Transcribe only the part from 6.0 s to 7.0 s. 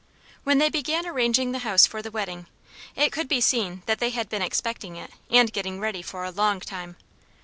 for a long time.